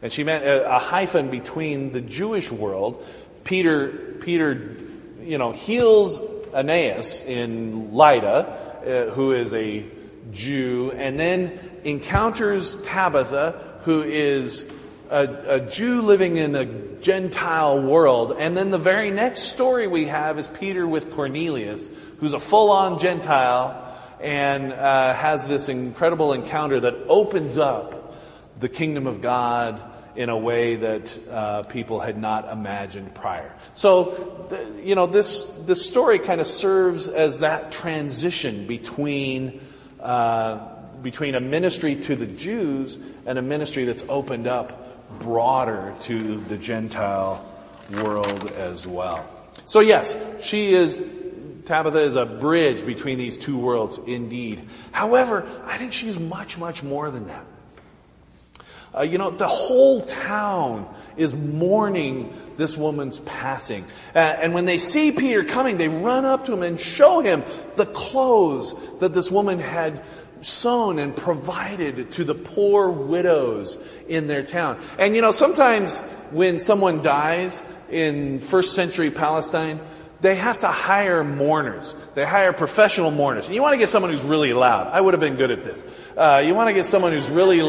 And 0.01 0.13
she 0.13 0.25
meant 0.25 0.45
a, 0.45 0.77
a 0.77 0.79
hyphen 0.79 1.31
between 1.31 1.93
the 1.93 2.01
Jewish 2.01 2.51
world. 2.51 3.05
Peter, 3.45 3.89
Peter, 4.21 4.77
you 5.23 5.39
know, 5.39 5.53
heals 5.53 6.21
Aeneas 6.55 7.23
in 7.23 7.93
Lydda, 7.93 8.27
uh, 8.29 9.11
who 9.11 9.33
is 9.33 9.53
a 9.53 9.85
Jew, 10.33 10.93
and 10.95 11.19
then 11.19 11.59
encounters 11.85 12.77
Tabitha, 12.77 13.79
who 13.83 14.03
is 14.03 14.73
a, 15.11 15.23
a, 15.49 15.61
Jew 15.61 16.03
living 16.03 16.37
in 16.37 16.57
a 16.57 16.65
Gentile 17.01 17.83
world. 17.83 18.37
And 18.39 18.57
then 18.57 18.71
the 18.71 18.79
very 18.79 19.11
next 19.11 19.43
story 19.43 19.87
we 19.87 20.07
have 20.07 20.39
is 20.39 20.49
Peter 20.49 20.87
with 20.87 21.13
Cornelius, 21.13 21.91
who's 22.19 22.33
a 22.33 22.41
full 22.41 22.71
on 22.71 22.99
Gentile 22.99 23.81
and 24.21 24.73
uh, 24.73 25.13
has 25.13 25.47
this 25.47 25.69
incredible 25.69 26.33
encounter 26.33 26.81
that 26.81 26.95
opens 27.09 27.59
up 27.59 28.15
the 28.59 28.69
kingdom 28.69 29.07
of 29.07 29.21
God 29.21 29.83
in 30.17 30.29
a 30.29 30.37
way 30.37 30.77
that 30.77 31.19
uh, 31.31 31.63
people 31.65 32.01
had 32.01 32.19
not 32.19 32.51
imagined 32.51 33.15
prior. 33.15 33.55
So, 33.75 34.47
the, 34.49 34.83
you 34.83 34.95
know, 34.95 35.07
this, 35.07 35.45
this 35.67 35.89
story 35.89 36.19
kind 36.19 36.41
of 36.41 36.47
serves 36.47 37.09
as 37.09 37.41
that 37.41 37.73
transition 37.73 38.67
between, 38.67 39.61
uh, 40.01 40.61
between 41.03 41.35
a 41.35 41.41
ministry 41.41 41.97
to 41.97 42.17
the 42.17 42.27
Jews 42.27 42.99
and 43.27 43.39
a 43.39 43.43
ministry 43.43 43.85
that's 43.85 44.05
opened 44.09 44.47
up 44.47 45.19
broader 45.19 45.95
to 46.03 46.41
the 46.43 46.57
Gentile 46.57 47.45
world 47.91 48.51
as 48.53 48.87
well. 48.87 49.29
So, 49.67 49.81
yes, 49.81 50.17
she 50.41 50.75
is 50.75 51.01
Tabitha 51.65 52.01
is 52.01 52.15
a 52.15 52.27
bridge 52.27 52.85
between 52.85 53.19
these 53.19 53.39
two 53.39 53.57
worlds, 53.57 53.99
indeed. 54.07 54.69
However, 54.93 55.47
I 55.65 55.79
think 55.79 55.93
she's 55.93 56.19
much, 56.19 56.59
much 56.59 56.83
more 56.83 57.11
than 57.11 57.29
that. 57.29 57.45
Uh, 58.97 59.03
you 59.03 59.19
know, 59.19 59.31
the 59.31 59.49
whole 59.49 60.01
town 60.03 60.89
is 61.17 61.35
mourning 61.35 62.33
this 62.57 62.77
woman's 62.77 63.21
passing. 63.21 63.85
Uh, 64.15 64.19
and 64.19 64.55
when 64.55 64.65
they 64.65 64.79
see 64.79 65.13
Peter 65.13 65.45
coming, 65.45 65.79
they 65.79 65.89
run 65.89 66.25
up 66.25 66.45
to 66.45 66.53
him 66.53 66.63
and 66.63 66.79
show 66.79 67.21
him 67.21 67.43
the 67.77 67.87
clothes 67.87 68.75
that 68.99 69.15
this 69.15 69.31
woman 69.31 69.59
had 69.59 70.03
sewn 70.41 70.99
and 70.99 71.17
provided 71.17 72.11
to 72.13 72.25
the 72.25 72.35
poor 72.35 72.91
widows 72.91 73.79
in 74.09 74.27
their 74.27 74.43
town. 74.43 74.81
And 74.99 75.17
you 75.17 75.23
know, 75.23 75.33
sometimes 75.33 76.01
when 76.31 76.59
someone 76.59 77.03
dies 77.03 77.63
in 77.91 78.41
first 78.41 78.75
century 78.75 79.11
Palestine, 79.11 79.81
they 80.25 80.37
have 80.37 80.61
to 80.61 80.69
hire 80.69 81.23
mourners. 81.23 81.95
They 82.15 82.25
hire 82.25 82.55
professional 82.55 83.11
mourners. 83.11 83.45
And 83.45 83.55
you 83.55 83.61
want 83.61 83.75
to 83.75 83.79
get 83.79 83.91
someone 83.91 84.11
who's 84.11 84.23
really 84.23 84.55
loud. 84.55 84.87
I 84.87 84.99
would 84.99 85.13
have 85.13 85.21
been 85.21 85.37
good 85.37 85.51
at 85.51 85.63
this. 85.63 85.87
Uh, 86.17 86.43
you 86.43 86.55
want 86.55 86.69
to 86.69 86.75
get 86.75 86.87
someone 86.87 87.13
who's 87.13 87.29
really, 87.29 87.61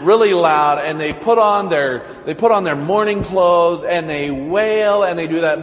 really 0.00 0.32
loud, 0.32 0.78
and 0.78 1.00
they 1.00 1.12
put 1.12 1.38
on 1.38 1.70
their 1.70 2.06
they 2.24 2.34
put 2.34 2.52
on 2.52 2.62
their 2.62 2.76
mourning 2.76 3.24
clothes, 3.24 3.82
and 3.82 4.08
they 4.08 4.30
wail, 4.30 5.02
and 5.02 5.18
they 5.18 5.26
do 5.26 5.40
that 5.40 5.58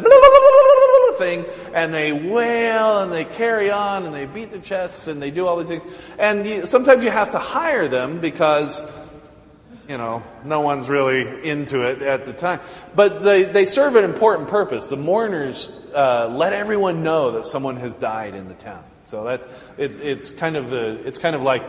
thing, 1.22 1.46
and 1.74 1.94
they 1.94 2.12
wail, 2.12 3.04
and 3.04 3.14
they 3.14 3.24
carry 3.24 3.72
on, 3.72 4.06
and 4.06 4.14
they 4.14 4.26
beat 4.26 4.50
their 4.50 4.60
chests, 4.60 5.08
and 5.08 5.22
they 5.22 5.32
do 5.32 5.48
all 5.48 5.58
these 5.58 5.68
things. 5.68 5.86
And 6.18 6.46
you, 6.46 6.66
sometimes 6.66 7.04
you 7.04 7.12
have 7.12 7.32
to 7.32 7.40
hire 7.40 7.88
them 7.88 8.20
because 8.20 8.82
you 9.92 9.98
know, 9.98 10.24
no 10.46 10.62
one's 10.62 10.90
really 10.90 11.50
into 11.50 11.82
it 11.82 12.02
at 12.02 12.26
the 12.26 12.32
time. 12.32 12.62
But 12.96 13.24
they, 13.24 13.44
they 13.44 13.66
serve 13.66 13.98
an 13.98 14.06
important 14.06 14.48
purpose. 14.48 14.88
The 14.88 14.96
mourners 14.96 15.68
uh, 15.94 16.30
let 16.32 16.54
everyone 16.54 17.04
know 17.04 17.32
that 17.32 17.46
someone 17.46 17.76
has 17.76 17.98
died 17.98 18.34
in 18.34 18.48
the 18.48 18.54
town. 18.54 18.86
So 19.04 19.26
that's 19.26 19.46
it's 19.78 20.00
it's 20.00 20.32
kind 20.32 20.56
of 20.56 20.72
a, 20.72 21.06
it's 21.06 21.20
kind 21.20 21.36
of 21.36 21.42
like 21.42 21.66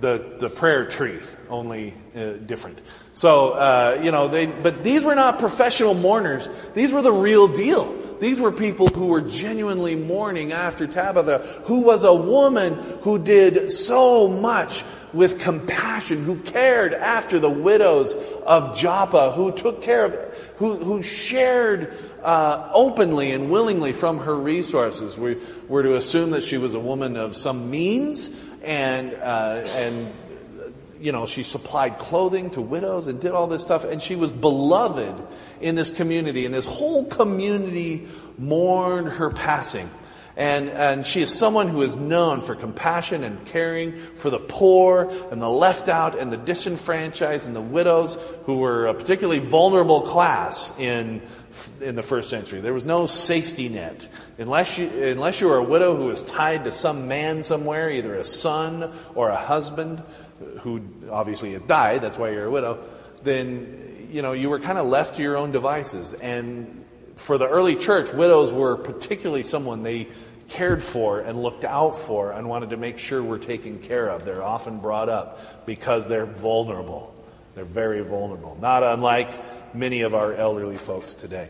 the 0.00 0.36
the 0.38 0.48
prayer 0.48 0.86
tree, 0.86 1.18
only 1.48 1.92
uh, 2.14 2.34
different. 2.34 2.78
So 3.10 3.50
uh, 3.50 4.00
you 4.00 4.12
know 4.12 4.28
they 4.28 4.46
but 4.46 4.84
these 4.84 5.02
were 5.02 5.16
not 5.16 5.40
professional 5.40 5.94
mourners. 5.94 6.48
These 6.72 6.92
were 6.92 7.02
the 7.02 7.10
real 7.10 7.48
deal. 7.48 7.96
These 8.20 8.40
were 8.40 8.52
people 8.52 8.86
who 8.86 9.06
were 9.06 9.22
genuinely 9.22 9.96
mourning 9.96 10.52
after 10.52 10.86
Tabitha, 10.86 11.38
who 11.64 11.80
was 11.80 12.04
a 12.04 12.14
woman 12.14 12.74
who 13.02 13.18
did 13.18 13.72
so 13.72 14.28
much 14.28 14.84
with 15.16 15.40
compassion, 15.40 16.24
who 16.24 16.36
cared 16.36 16.92
after 16.92 17.38
the 17.38 17.50
widows 17.50 18.14
of 18.44 18.76
Joppa, 18.76 19.32
who 19.32 19.50
took 19.52 19.82
care 19.82 20.04
of, 20.04 20.14
who, 20.56 20.76
who 20.76 21.02
shared 21.02 21.96
uh, 22.22 22.70
openly 22.72 23.32
and 23.32 23.50
willingly 23.50 23.92
from 23.92 24.18
her 24.18 24.36
resources. 24.36 25.16
We 25.16 25.38
were 25.68 25.82
to 25.82 25.96
assume 25.96 26.30
that 26.32 26.42
she 26.42 26.58
was 26.58 26.74
a 26.74 26.80
woman 26.80 27.16
of 27.16 27.36
some 27.36 27.70
means 27.70 28.30
and, 28.62 29.14
uh, 29.14 29.62
and 29.66 30.12
you 31.00 31.12
know, 31.12 31.26
she 31.26 31.42
supplied 31.42 31.98
clothing 31.98 32.50
to 32.50 32.60
widows 32.60 33.06
and 33.06 33.20
did 33.20 33.32
all 33.32 33.46
this 33.46 33.62
stuff, 33.62 33.84
and 33.84 34.02
she 34.02 34.16
was 34.16 34.32
beloved 34.32 35.14
in 35.60 35.74
this 35.74 35.90
community, 35.90 36.46
and 36.46 36.54
this 36.54 36.66
whole 36.66 37.04
community 37.04 38.06
mourned 38.38 39.08
her 39.08 39.30
passing. 39.30 39.88
And, 40.36 40.68
and 40.68 41.06
she 41.06 41.22
is 41.22 41.32
someone 41.32 41.68
who 41.68 41.80
is 41.80 41.96
known 41.96 42.42
for 42.42 42.54
compassion 42.54 43.24
and 43.24 43.42
caring 43.46 43.96
for 43.96 44.28
the 44.28 44.38
poor 44.38 45.10
and 45.30 45.40
the 45.40 45.48
left 45.48 45.88
out 45.88 46.18
and 46.18 46.30
the 46.30 46.36
disenfranchised 46.36 47.46
and 47.46 47.56
the 47.56 47.62
widows 47.62 48.18
who 48.44 48.56
were 48.56 48.86
a 48.86 48.92
particularly 48.92 49.38
vulnerable 49.38 50.02
class 50.02 50.78
in, 50.78 51.22
in 51.80 51.94
the 51.94 52.02
first 52.02 52.28
century. 52.28 52.60
There 52.60 52.74
was 52.74 52.84
no 52.84 53.06
safety 53.06 53.70
net. 53.70 54.06
Unless 54.36 54.76
you, 54.76 54.88
unless 54.88 55.40
you 55.40 55.48
were 55.48 55.56
a 55.56 55.64
widow 55.64 55.96
who 55.96 56.04
was 56.04 56.22
tied 56.22 56.64
to 56.64 56.70
some 56.70 57.08
man 57.08 57.42
somewhere, 57.42 57.90
either 57.90 58.14
a 58.14 58.24
son 58.24 58.92
or 59.14 59.30
a 59.30 59.36
husband 59.36 60.02
who 60.58 60.82
obviously 61.10 61.52
has 61.52 61.62
died, 61.62 62.02
that's 62.02 62.18
why 62.18 62.28
you're 62.28 62.44
a 62.44 62.50
widow, 62.50 62.84
then, 63.22 64.08
you 64.12 64.20
know, 64.20 64.32
you 64.32 64.50
were 64.50 64.60
kind 64.60 64.76
of 64.76 64.86
left 64.86 65.16
to 65.16 65.22
your 65.22 65.38
own 65.38 65.50
devices. 65.50 66.12
And 66.12 66.84
for 67.16 67.38
the 67.38 67.48
early 67.48 67.76
church, 67.76 68.12
widows 68.12 68.52
were 68.52 68.76
particularly 68.76 69.42
someone 69.42 69.82
they 69.82 70.08
cared 70.48 70.82
for 70.82 71.20
and 71.20 71.42
looked 71.42 71.64
out 71.64 71.96
for 71.96 72.32
and 72.32 72.48
wanted 72.48 72.70
to 72.70 72.76
make 72.76 72.98
sure 72.98 73.22
were 73.22 73.38
taken 73.38 73.78
care 73.80 74.10
of. 74.10 74.24
They're 74.24 74.42
often 74.42 74.78
brought 74.78 75.08
up 75.08 75.66
because 75.66 76.06
they're 76.08 76.26
vulnerable. 76.26 77.12
They're 77.54 77.64
very 77.64 78.02
vulnerable, 78.02 78.56
not 78.60 78.82
unlike 78.82 79.74
many 79.74 80.02
of 80.02 80.14
our 80.14 80.34
elderly 80.34 80.76
folks 80.76 81.14
today. 81.14 81.48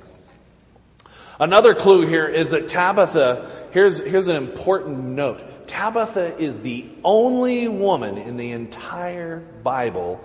Another 1.38 1.74
clue 1.74 2.06
here 2.06 2.26
is 2.26 2.52
that 2.52 2.68
Tabitha, 2.68 3.68
here's, 3.72 3.98
here's 3.98 4.28
an 4.28 4.36
important 4.36 4.98
note. 4.98 5.66
Tabitha 5.66 6.38
is 6.38 6.60
the 6.60 6.86
only 7.04 7.68
woman 7.68 8.16
in 8.16 8.36
the 8.36 8.52
entire 8.52 9.40
Bible 9.62 10.16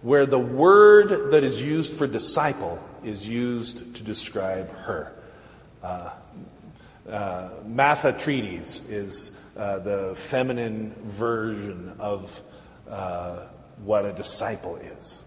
where 0.00 0.24
the 0.24 0.38
word 0.38 1.32
that 1.32 1.44
is 1.44 1.60
used 1.60 1.94
for 1.94 2.06
disciple 2.06 2.78
is 3.04 3.28
used 3.28 3.94
to 3.96 4.02
describe 4.02 4.70
her. 4.70 5.12
Uh, 5.82 6.10
uh, 7.08 7.50
is 8.88 9.38
uh, 9.56 9.78
the 9.80 10.14
feminine 10.14 10.90
version 11.04 11.94
of 11.98 12.40
uh, 12.88 13.46
what 13.84 14.04
a 14.04 14.12
disciple 14.12 14.76
is. 14.76 15.22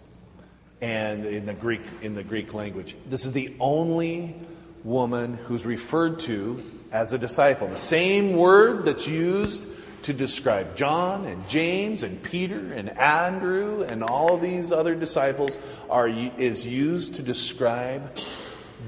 And 0.82 1.26
in 1.26 1.46
the 1.46 1.54
Greek 1.54 1.82
in 2.02 2.16
the 2.16 2.24
Greek 2.24 2.54
language, 2.54 2.96
this 3.08 3.26
is 3.26 3.32
the 3.32 3.56
only 3.60 4.36
woman 4.84 5.36
who's 5.36 5.66
referred 5.66 6.20
to 6.20 6.64
as 6.92 7.14
a 7.14 7.18
disciple. 7.18 7.68
The 7.68 7.78
same 7.78 8.36
word 8.36 8.86
that's 8.86 9.08
used 9.08 9.66
to 10.04 10.14
describe 10.14 10.76
John 10.76 11.26
and 11.26 11.48
James 11.48 12.04
and 12.04 12.22
Peter 12.22 12.74
and 12.74 12.90
Andrew 12.98 13.84
and 13.84 14.04
all 14.04 14.38
these 14.38 14.72
other 14.72 14.96
disciples 14.96 15.60
are, 15.90 16.08
is 16.08 16.66
used 16.66 17.16
to 17.16 17.24
describe 17.24 18.18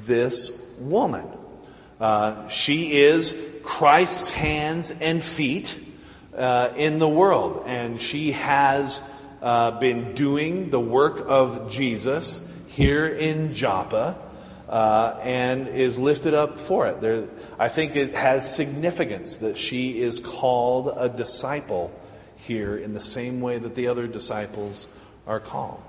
this 0.05 0.65
woman. 0.79 1.27
Uh, 1.99 2.47
she 2.47 2.93
is 2.93 3.35
Christ's 3.63 4.29
hands 4.29 4.91
and 4.91 5.21
feet 5.21 5.77
uh, 6.35 6.71
in 6.77 6.99
the 6.99 7.09
world, 7.09 7.63
and 7.65 7.99
she 7.99 8.31
has 8.31 9.01
uh, 9.41 9.71
been 9.79 10.13
doing 10.13 10.69
the 10.69 10.79
work 10.79 11.23
of 11.27 11.71
Jesus 11.71 12.45
here 12.67 13.07
in 13.07 13.53
Joppa. 13.53 14.17
Uh, 14.69 15.19
and 15.23 15.67
is 15.67 15.97
lifted 15.97 16.35
up 16.35 16.55
for 16.55 16.85
it. 16.87 17.01
There, 17.01 17.27
I 17.57 17.69
think 17.69 17.95
it 17.95 18.13
has 18.13 18.55
significance 18.55 19.37
that 19.37 19.57
she 19.57 19.99
is 19.99 20.19
called 20.19 20.93
a 20.95 21.09
disciple 21.09 21.91
here 22.35 22.77
in 22.77 22.93
the 22.93 23.01
same 23.01 23.41
way 23.41 23.57
that 23.57 23.73
the 23.73 23.87
other 23.87 24.05
disciples 24.05 24.85
are 25.25 25.39
called. 25.39 25.81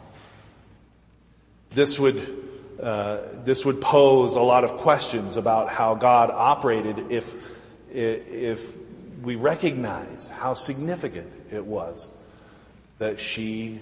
This 1.75 1.99
would 1.99 2.51
uh, 2.81 3.19
this 3.45 3.67
would 3.67 3.83
pose 3.83 4.37
a 4.37 4.41
lot 4.41 4.65
of 4.65 4.79
questions 4.79 5.37
about 5.37 5.69
how 5.69 5.95
God 5.95 6.31
operated 6.31 7.13
if, 7.13 7.55
if 7.93 8.79
we 9.23 9.37
recognize 9.37 10.31
how 10.31 10.55
significant 10.55 11.31
it 11.51 11.67
was 11.67 12.09
that 12.99 13.21
she 13.21 13.81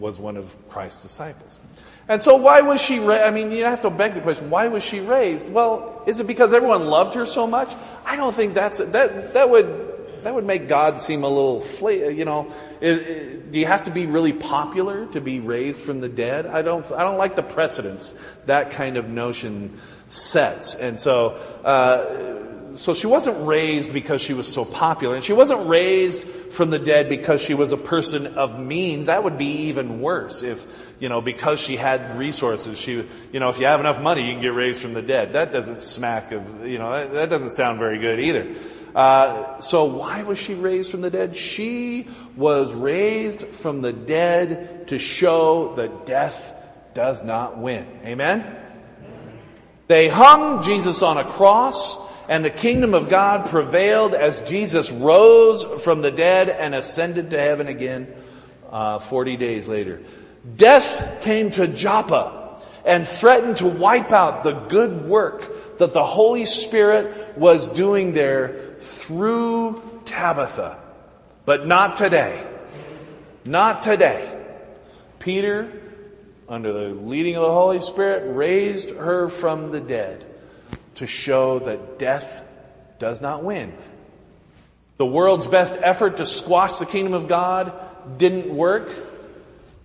was 0.00 0.18
one 0.18 0.36
of 0.36 0.56
Christ's 0.68 1.02
disciples. 1.02 1.60
And 2.08 2.22
so, 2.22 2.36
why 2.36 2.60
was 2.60 2.80
she 2.80 3.00
raised? 3.00 3.22
I 3.22 3.30
mean, 3.30 3.50
you 3.50 3.64
have 3.64 3.82
to 3.82 3.90
beg 3.90 4.14
the 4.14 4.20
question: 4.20 4.48
Why 4.48 4.68
was 4.68 4.84
she 4.84 5.00
raised? 5.00 5.50
Well, 5.50 6.02
is 6.06 6.20
it 6.20 6.26
because 6.26 6.52
everyone 6.52 6.86
loved 6.86 7.14
her 7.14 7.26
so 7.26 7.46
much? 7.46 7.74
I 8.04 8.16
don't 8.16 8.34
think 8.34 8.54
that's 8.54 8.78
that. 8.78 9.34
That 9.34 9.50
would 9.50 10.22
that 10.22 10.34
would 10.34 10.44
make 10.44 10.68
God 10.68 11.00
seem 11.00 11.24
a 11.24 11.28
little, 11.28 11.60
fla- 11.60 12.10
you 12.10 12.24
know. 12.24 12.52
It, 12.80 12.98
it, 12.98 13.52
do 13.52 13.58
you 13.58 13.66
have 13.66 13.84
to 13.84 13.90
be 13.90 14.06
really 14.06 14.32
popular 14.32 15.06
to 15.06 15.20
be 15.20 15.40
raised 15.40 15.80
from 15.80 16.00
the 16.00 16.08
dead? 16.08 16.46
I 16.46 16.62
don't. 16.62 16.88
I 16.92 17.02
don't 17.02 17.18
like 17.18 17.34
the 17.34 17.42
precedence 17.42 18.14
that 18.46 18.70
kind 18.70 18.96
of 18.96 19.08
notion 19.08 19.76
sets. 20.08 20.76
And 20.76 21.00
so, 21.00 21.38
uh, 21.64 22.45
so 22.76 22.94
she 22.94 23.06
wasn't 23.06 23.46
raised 23.46 23.92
because 23.92 24.22
she 24.22 24.34
was 24.34 24.52
so 24.52 24.64
popular, 24.64 25.14
and 25.14 25.24
she 25.24 25.32
wasn't 25.32 25.68
raised 25.68 26.26
from 26.26 26.70
the 26.70 26.78
dead 26.78 27.08
because 27.08 27.42
she 27.42 27.54
was 27.54 27.72
a 27.72 27.76
person 27.76 28.26
of 28.38 28.58
means. 28.58 29.06
That 29.06 29.24
would 29.24 29.38
be 29.38 29.68
even 29.68 30.00
worse 30.00 30.42
if, 30.42 30.94
you 31.00 31.08
know, 31.08 31.20
because 31.20 31.60
she 31.60 31.76
had 31.76 32.18
resources. 32.18 32.80
She, 32.80 33.04
you 33.32 33.40
know, 33.40 33.48
if 33.48 33.58
you 33.58 33.66
have 33.66 33.80
enough 33.80 34.00
money, 34.00 34.26
you 34.26 34.32
can 34.32 34.42
get 34.42 34.54
raised 34.54 34.80
from 34.80 34.94
the 34.94 35.02
dead. 35.02 35.32
That 35.34 35.52
doesn't 35.52 35.82
smack 35.82 36.32
of, 36.32 36.66
you 36.66 36.78
know, 36.78 36.90
that, 36.90 37.12
that 37.12 37.30
doesn't 37.30 37.50
sound 37.50 37.78
very 37.78 37.98
good 37.98 38.20
either. 38.20 38.54
Uh, 38.94 39.60
so, 39.60 39.84
why 39.84 40.22
was 40.22 40.38
she 40.38 40.54
raised 40.54 40.90
from 40.90 41.02
the 41.02 41.10
dead? 41.10 41.36
She 41.36 42.08
was 42.34 42.74
raised 42.74 43.42
from 43.48 43.82
the 43.82 43.92
dead 43.92 44.88
to 44.88 44.98
show 44.98 45.74
that 45.74 46.06
death 46.06 46.54
does 46.94 47.22
not 47.22 47.58
win. 47.58 47.86
Amen? 48.06 48.56
They 49.88 50.08
hung 50.08 50.62
Jesus 50.62 51.02
on 51.02 51.18
a 51.18 51.24
cross, 51.24 51.96
and 52.28 52.44
the 52.44 52.50
kingdom 52.50 52.94
of 52.94 53.08
God 53.08 53.48
prevailed 53.48 54.14
as 54.14 54.40
Jesus 54.42 54.90
rose 54.90 55.64
from 55.84 56.02
the 56.02 56.10
dead 56.10 56.48
and 56.48 56.74
ascended 56.74 57.30
to 57.30 57.38
heaven 57.38 57.68
again 57.68 58.12
uh, 58.70 58.98
40 58.98 59.36
days 59.36 59.68
later. 59.68 60.02
Death 60.56 61.22
came 61.22 61.50
to 61.52 61.68
Joppa 61.68 62.60
and 62.84 63.06
threatened 63.06 63.56
to 63.56 63.66
wipe 63.66 64.12
out 64.12 64.42
the 64.42 64.52
good 64.52 65.06
work 65.06 65.78
that 65.78 65.92
the 65.92 66.04
Holy 66.04 66.44
Spirit 66.44 67.36
was 67.36 67.68
doing 67.68 68.12
there 68.12 68.76
through 68.78 70.00
Tabitha. 70.04 70.78
But 71.44 71.66
not 71.66 71.96
today. 71.96 72.44
Not 73.44 73.82
today. 73.82 74.32
Peter, 75.18 75.70
under 76.48 76.72
the 76.72 76.88
leading 76.94 77.36
of 77.36 77.42
the 77.42 77.52
Holy 77.52 77.80
Spirit, 77.80 78.34
raised 78.34 78.90
her 78.90 79.28
from 79.28 79.70
the 79.70 79.80
dead 79.80 80.24
to 80.96 81.06
show 81.06 81.60
that 81.60 81.98
death 81.98 82.44
does 82.98 83.20
not 83.20 83.42
win. 83.42 83.72
The 84.98 85.06
world's 85.06 85.46
best 85.46 85.78
effort 85.80 86.18
to 86.18 86.26
squash 86.26 86.74
the 86.74 86.86
kingdom 86.86 87.14
of 87.14 87.28
God 87.28 87.72
didn't 88.18 88.54
work. 88.54 88.90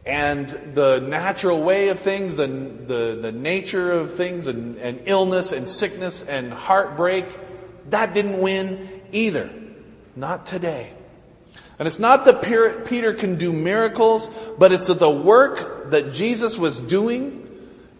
And 0.06 0.48
the 0.48 1.00
natural 1.00 1.62
way 1.62 1.90
of 1.90 2.00
things, 2.00 2.36
the, 2.36 2.48
the, 2.48 3.20
the 3.22 3.32
nature 3.32 3.92
of 3.92 4.14
things, 4.16 4.48
and, 4.48 4.78
and 4.78 5.02
illness 5.06 5.52
and 5.52 5.68
sickness 5.68 6.26
and 6.26 6.52
heartbreak 6.52 7.26
that 7.90 8.14
didn't 8.14 8.40
win 8.40 9.02
either. 9.12 9.50
Not 10.16 10.46
today. 10.46 10.94
And 11.80 11.88
it's 11.88 12.00
not 12.00 12.26
that 12.26 12.42
Peter 12.86 13.14
can 13.14 13.38
do 13.38 13.52
miracles, 13.52 14.30
but 14.58 14.72
it's 14.72 14.88
that 14.88 15.00
the 15.00 15.10
work 15.10 15.92
that 15.92 16.14
Jesus 16.14 16.58
was 16.58 16.80
doing 16.80 17.48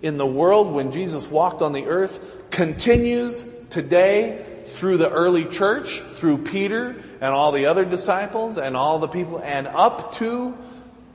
in 0.02 0.18
the 0.18 0.26
world 0.26 0.72
when 0.72 0.92
Jesus 0.92 1.30
walked 1.30 1.62
on 1.62 1.74
the 1.74 1.86
earth 1.86 2.41
continues 2.52 3.44
today 3.70 4.46
through 4.66 4.98
the 4.98 5.10
early 5.10 5.46
church, 5.46 6.00
through 6.00 6.40
Peter 6.40 7.02
and 7.22 7.34
all 7.34 7.52
the 7.52 7.66
other 7.66 7.86
disciples 7.86 8.58
and 8.58 8.76
all 8.78 9.00
the 9.00 9.08
people, 9.08 9.40
and 9.40 9.68
up 9.68 10.14
to 10.16 10.58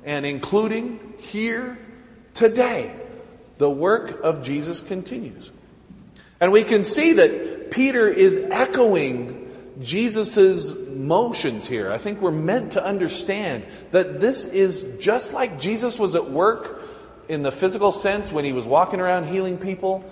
and 0.05 0.25
including 0.25 1.15
here 1.19 1.79
today. 2.35 2.95
The 3.59 3.71
work 3.71 4.21
of 4.23 4.43
Jesus 4.43 4.81
continues. 4.81 5.51
And 6.41 6.53
we 6.53 6.65
can 6.65 6.85
see 6.85 7.15
that 7.15 7.71
Peter 7.71 8.09
is 8.09 8.39
echoing 8.51 9.51
Jesus' 9.81 10.77
motions 10.89 11.67
here. 11.67 11.91
I 11.91 11.99
think 11.99 12.21
we're 12.21 12.31
meant 12.31 12.73
to 12.73 12.85
understand 12.85 13.65
that 13.91 14.21
this 14.21 14.47
is 14.47 14.99
just 14.99 15.33
like 15.33 15.59
Jesus 15.59 15.99
was 15.99 16.15
at 16.15 16.31
work 16.31 16.83
in 17.29 17.43
the 17.43 17.53
physical 17.53 17.93
sense 17.93 18.31
when 18.31 18.45
he 18.45 18.53
was 18.53 18.67
walking 18.67 19.01
around 19.01 19.25
healing 19.25 19.59
people. 19.59 20.05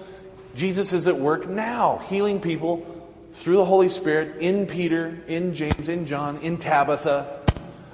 Jesus 0.54 0.92
is 0.92 1.08
at 1.08 1.18
work 1.18 1.48
now, 1.48 1.98
healing 2.08 2.40
people 2.40 2.86
through 3.32 3.56
the 3.56 3.64
Holy 3.64 3.88
Spirit 3.88 4.40
in 4.40 4.66
Peter, 4.66 5.18
in 5.26 5.54
James, 5.54 5.88
in 5.88 6.06
John, 6.06 6.38
in 6.38 6.56
Tabitha. 6.56 7.40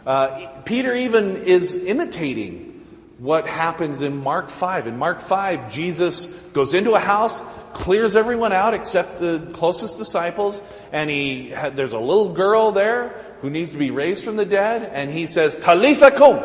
Uh, 0.07 0.49
Peter 0.65 0.95
even 0.95 1.39
is 1.39 1.77
imitating 1.77 2.67
what 3.19 3.47
happens 3.47 4.03
in 4.03 4.17
Mark 4.17 4.49
5. 4.49 4.87
In 4.87 4.99
Mark 4.99 5.21
5, 5.21 5.71
Jesus 5.71 6.27
goes 6.53 6.75
into 6.75 6.93
a 6.93 6.99
house, 6.99 7.43
clears 7.73 8.17
everyone 8.17 8.53
out 8.53 8.75
except 8.75 9.19
the 9.19 9.51
closest 9.53 9.99
disciples, 9.99 10.63
and 10.93 11.09
he 11.09 11.55
there's 11.75 11.93
a 11.93 11.99
little 11.99 12.33
girl 12.33 12.73
there 12.73 13.09
who 13.41 13.51
needs 13.51 13.73
to 13.73 13.79
be 13.79 13.91
raised 13.91 14.25
from 14.25 14.37
the 14.37 14.45
dead, 14.45 14.83
and 14.93 15.11
he 15.11 15.27
says, 15.27 15.57
Talitha 15.57 16.11
kum, 16.11 16.39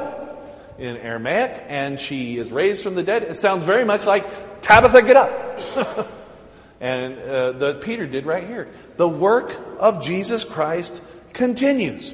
in 0.78 0.98
Aramaic, 0.98 1.64
and 1.68 2.00
she 2.00 2.38
is 2.38 2.52
raised 2.52 2.84
from 2.84 2.96
the 2.96 3.04
dead. 3.04 3.24
It 3.24 3.36
sounds 3.36 3.64
very 3.64 3.86
much 3.86 4.06
like 4.06 4.62
Tabitha, 4.62 5.02
get 5.04 5.16
up. 5.16 6.10
and 6.82 7.18
uh, 7.20 7.52
the 7.54 7.76
Peter 7.76 8.06
did 8.06 8.26
right 8.26 8.44
here. 8.44 8.70
The 8.98 9.08
work 9.08 9.56
of 9.80 10.04
Jesus 10.04 10.44
Christ 10.44 11.02
continues. 11.34 12.14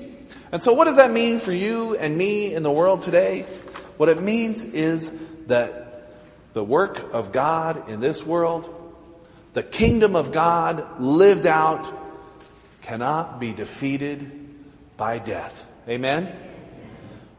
And 0.52 0.62
so, 0.62 0.74
what 0.74 0.86
does 0.86 0.98
that 0.98 1.12
mean 1.12 1.40
for 1.40 1.54
you 1.54 1.96
and 1.96 2.18
me 2.18 2.54
in 2.54 2.64
the 2.64 2.72
world 2.72 3.04
today? 3.04 3.44
What 3.98 4.10
it 4.10 4.22
means 4.22 4.66
is 4.66 5.12
that 5.48 5.92
the 6.54 6.64
work 6.64 7.14
of 7.14 7.32
God 7.32 7.90
in 7.90 8.00
this 8.00 8.26
world, 8.26 8.70
the 9.54 9.64
kingdom 9.64 10.16
of 10.16 10.32
God 10.32 11.00
lived 11.00 11.46
out, 11.46 11.88
cannot 12.82 13.40
be 13.40 13.54
defeated 13.54 14.30
by 14.98 15.20
death. 15.20 15.66
Amen? 15.88 16.36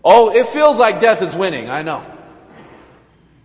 Oh, 0.05 0.31
it 0.35 0.47
feels 0.47 0.79
like 0.79 1.01
death 1.01 1.23
is 1.23 1.35
winning, 1.35 1.71
I 1.71 1.83
know. 1.83 2.05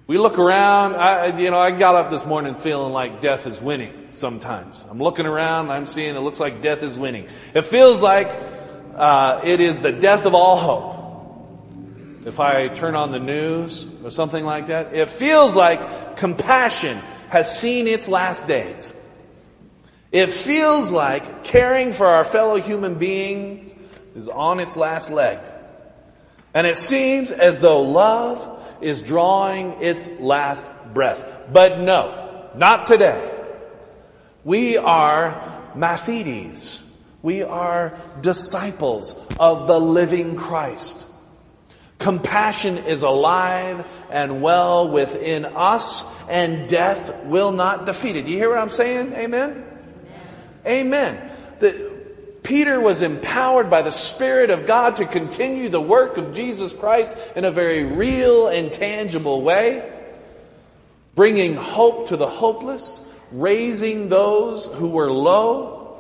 We 0.08 0.18
look 0.18 0.40
around, 0.40 0.96
I, 0.96 1.38
you 1.38 1.52
know, 1.52 1.60
I 1.60 1.72
got 1.72 1.96
up 1.96 2.10
this 2.10 2.26
morning 2.26 2.56
feeling 2.56 2.94
like 2.94 3.20
death 3.22 3.46
is 3.46 3.62
winning 3.62 4.10
sometimes. 4.14 4.86
I'm 4.90 5.00
looking 5.00 5.26
around, 5.26 5.70
I'm 5.70 5.86
seeing 5.86 6.16
it 6.16 6.20
looks 6.20 6.40
like 6.40 6.62
death 6.62 6.82
is 6.82 6.98
winning. 6.98 7.26
It 7.54 7.66
feels 7.66 8.02
like 8.02 8.30
uh, 8.96 9.42
it 9.44 9.60
is 9.60 9.80
the 9.80 9.92
death 9.92 10.26
of 10.26 10.34
all 10.34 10.58
hope 10.58 10.98
if 12.28 12.42
I 12.42 12.68
turn 12.68 12.94
on 12.96 13.12
the 13.12 13.20
news 13.20 13.86
or 14.04 14.12
something 14.12 14.44
like 14.44 14.68
that, 14.68 14.94
it 14.94 15.10
feels 15.10 15.56
like 15.56 16.18
compassion 16.18 16.98
has 17.30 17.58
seen 17.58 17.88
its 17.88 18.10
last 18.10 18.46
days. 18.48 18.94
It 20.12 20.30
feels 20.30 20.92
like 20.92 21.46
caring 21.46 21.94
for 21.94 22.06
our 22.06 22.26
fellow 22.26 22.58
human 22.58 22.96
beings 22.96 23.74
is 24.14 24.28
on 24.28 24.60
its 24.60 24.76
last 24.76 25.10
leg. 25.10 25.40
And 26.58 26.66
it 26.66 26.78
seems 26.78 27.32
as 27.32 27.60
though 27.60 27.84
love 27.84 28.64
is 28.82 29.04
drawing 29.04 29.74
its 29.80 30.10
last 30.20 30.66
breath. 30.92 31.44
But 31.54 31.82
no, 31.82 32.50
not 32.56 32.88
today. 32.88 33.46
We 34.44 34.76
are 34.76 35.34
Mathetes. 35.76 36.82
We 37.22 37.44
are 37.44 37.96
disciples 38.22 39.24
of 39.40 39.68
the 39.68 39.80
living 39.80 40.36
Christ. 40.36 41.06
Compassion 42.00 42.80
is 42.80 43.04
alive 43.04 43.86
and 44.10 44.42
well 44.42 44.90
within 44.90 45.46
us, 45.46 46.12
and 46.28 46.68
death 46.68 47.24
will 47.26 47.52
not 47.52 47.86
defeat 47.86 48.16
it. 48.16 48.26
You 48.26 48.36
hear 48.36 48.50
what 48.50 48.58
I'm 48.58 48.70
saying? 48.70 49.14
Amen? 49.14 49.64
Amen. 50.66 50.88
Amen. 50.88 51.32
The, 51.60 51.87
Peter 52.48 52.80
was 52.80 53.02
empowered 53.02 53.70
by 53.70 53.82
the 53.82 53.92
Spirit 53.92 54.52
of 54.52 54.66
God 54.66 54.96
to 54.96 55.06
continue 55.06 55.68
the 55.68 55.82
work 55.82 56.16
of 56.16 56.34
Jesus 56.34 56.72
Christ 56.72 57.12
in 57.36 57.44
a 57.44 57.52
very 57.52 57.84
real 57.84 58.48
and 58.48 58.72
tangible 58.72 59.42
way, 59.42 59.92
bringing 61.14 61.56
hope 61.56 62.08
to 62.08 62.16
the 62.16 62.26
hopeless, 62.26 63.06
raising 63.34 64.08
those 64.08 64.68
who 64.68 64.88
were 64.88 65.12
low, 65.12 66.00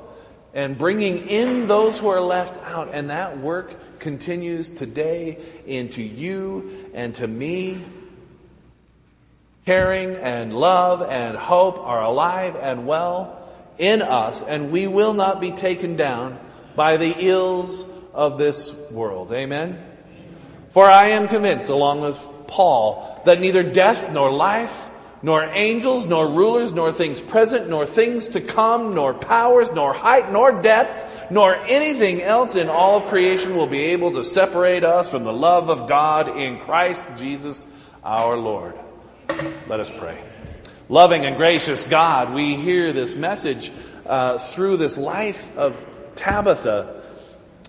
and 0.53 0.77
bringing 0.77 1.27
in 1.27 1.67
those 1.67 1.99
who 1.99 2.07
are 2.07 2.21
left 2.21 2.63
out. 2.71 2.91
And 2.93 3.09
that 3.09 3.39
work 3.39 3.99
continues 3.99 4.69
today 4.69 5.43
into 5.65 6.01
you 6.01 6.89
and 6.93 7.13
to 7.15 7.27
me. 7.27 7.83
Caring 9.65 10.15
and 10.15 10.53
love 10.53 11.01
and 11.01 11.35
hope 11.35 11.77
are 11.79 12.01
alive 12.01 12.55
and 12.55 12.87
well 12.87 13.36
in 13.77 14.01
us, 14.01 14.43
and 14.43 14.71
we 14.71 14.87
will 14.87 15.13
not 15.13 15.39
be 15.39 15.51
taken 15.51 15.95
down 15.95 16.39
by 16.75 16.97
the 16.97 17.15
ills 17.17 17.87
of 18.13 18.37
this 18.37 18.73
world. 18.91 19.31
Amen? 19.33 19.83
For 20.69 20.85
I 20.85 21.09
am 21.09 21.27
convinced, 21.27 21.69
along 21.69 22.01
with 22.01 22.19
Paul, 22.47 23.21
that 23.25 23.39
neither 23.39 23.63
death 23.63 24.11
nor 24.11 24.31
life, 24.31 24.89
nor 25.21 25.43
angels, 25.43 26.05
nor 26.05 26.27
rulers, 26.27 26.73
nor 26.73 26.91
things 26.91 27.19
present, 27.19 27.69
nor 27.69 27.85
things 27.85 28.29
to 28.29 28.41
come, 28.41 28.93
nor 28.93 29.13
powers, 29.13 29.71
nor 29.71 29.93
height, 29.93 30.31
nor 30.31 30.61
depth, 30.61 31.31
nor 31.31 31.55
anything 31.65 32.21
else 32.21 32.55
in 32.55 32.69
all 32.69 32.97
of 32.97 33.05
creation 33.05 33.55
will 33.55 33.67
be 33.67 33.85
able 33.85 34.11
to 34.11 34.23
separate 34.23 34.83
us 34.83 35.09
from 35.09 35.23
the 35.23 35.33
love 35.33 35.69
of 35.69 35.87
God 35.87 36.37
in 36.37 36.59
Christ 36.59 37.07
Jesus 37.17 37.67
our 38.03 38.37
Lord. 38.37 38.75
Let 39.67 39.79
us 39.79 39.89
pray. 39.89 40.17
Loving 40.89 41.25
and 41.25 41.35
gracious 41.35 41.83
God, 41.83 42.33
we 42.33 42.55
hear 42.55 42.93
this 42.93 43.13
message 43.13 43.73
uh, 44.05 44.37
through 44.37 44.77
this 44.77 44.97
life 44.97 45.57
of 45.57 45.85
Tabitha, 46.15 47.01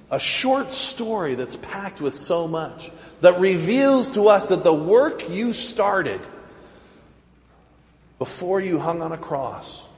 a 0.08 0.20
short 0.20 0.70
story 0.70 1.34
that's 1.34 1.56
packed 1.56 2.00
with 2.00 2.14
so 2.14 2.46
much 2.46 2.92
that 3.20 3.40
reveals 3.40 4.12
to 4.12 4.28
us 4.28 4.50
that 4.50 4.62
the 4.62 4.72
work 4.72 5.28
you 5.28 5.52
started 5.52 6.20
before 8.20 8.60
you 8.60 8.78
hung 8.78 9.02
on 9.02 9.10
a 9.10 9.18
cross 9.18 9.88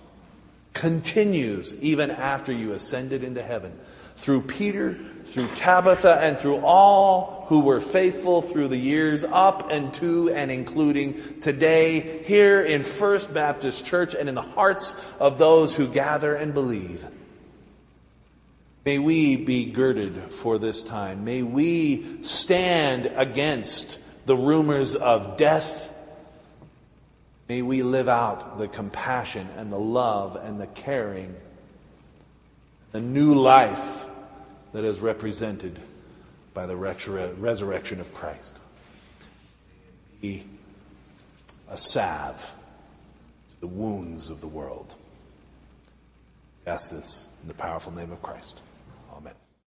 continues 0.72 1.78
even 1.83 2.11
after 2.11 2.52
you 2.52 2.72
ascended 2.72 3.22
into 3.22 3.42
heaven. 3.42 3.78
Through 4.20 4.42
Peter, 4.42 4.94
through 4.94 5.48
Tabitha, 5.54 6.18
and 6.20 6.38
through 6.38 6.59
all 6.59 7.44
who 7.48 7.61
were 7.61 7.80
faithful 7.80 8.42
through 8.42 8.68
the 8.68 8.76
years, 8.76 9.24
up 9.24 9.70
and 9.70 9.92
to 9.94 10.30
and 10.30 10.50
including 10.50 11.40
today, 11.40 12.22
here 12.24 12.62
in 12.62 12.85
First 12.85 13.35
Baptist 13.35 13.85
Church 13.85 14.14
and 14.14 14.28
in 14.28 14.35
the 14.35 14.42
hearts 14.42 15.14
of 15.18 15.38
those 15.38 15.74
who 15.74 15.88
gather 15.88 16.35
and 16.35 16.54
believe. 16.54 17.04
May 18.87 18.98
we 18.98 19.37
be 19.37 19.66
girded 19.66 20.16
for 20.16 20.59
this 20.59 20.83
time. 20.83 21.24
May 21.24 21.42
we 21.42 22.22
stand 22.22 23.12
against 23.14 23.98
the 24.26 24.37
rumors 24.37 24.96
of 24.96 25.37
death 25.37 25.90
May 27.50 27.62
we 27.62 27.83
live 27.83 28.09
out 28.09 28.59
the 28.59 28.68
compassion 28.68 29.48
and 29.56 29.72
the 29.72 29.78
love 29.78 30.37
and 30.37 30.61
the 30.61 30.68
caring, 30.68 31.35
the 32.92 33.00
new 33.00 33.35
life 33.35 34.06
that 34.72 34.85
is 34.85 35.00
represented 35.00 35.78
by 36.54 36.66
the 36.66 36.76
resurrection 36.76 38.00
of 38.00 38.14
Christ. 38.14 38.56
Be 40.20 40.44
a 41.68 41.76
salve 41.76 42.54
to 43.54 43.61
the 43.61 43.66
wounds 43.66 44.30
of 44.30 44.40
the 44.40 44.48
world. 44.48 44.94
ask 46.66 46.90
this 46.90 47.28
in 47.42 47.48
the 47.48 47.54
powerful 47.54 47.92
name 47.92 48.12
of 48.12 48.22
Christ. 48.22 48.61